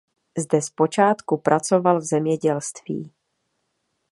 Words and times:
Zde 0.37 0.61
zpočátku 0.61 1.37
pracoval 1.37 1.99
v 1.99 2.03
zemědělství. 2.05 3.11